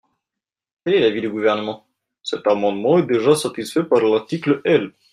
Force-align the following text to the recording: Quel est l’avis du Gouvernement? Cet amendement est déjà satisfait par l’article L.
Quel 0.83 0.95
est 0.95 0.99
l’avis 0.99 1.21
du 1.21 1.29
Gouvernement? 1.29 1.85
Cet 2.23 2.47
amendement 2.47 2.97
est 2.97 3.05
déjà 3.05 3.35
satisfait 3.35 3.83
par 3.83 4.01
l’article 4.03 4.59
L. 4.65 4.93